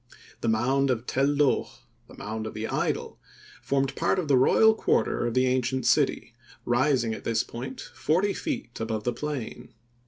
[0.39, 1.69] The mound of Tel Loh,
[2.07, 3.19] "The Mound of the Idol,"
[3.61, 6.33] formed part of the royal quarter of the ancient city,
[6.65, 9.75] rising at this point forty feet above the plain.